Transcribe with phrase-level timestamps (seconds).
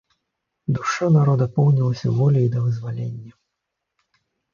[0.77, 3.31] Душа народа поўнілася воляй да вызвалення.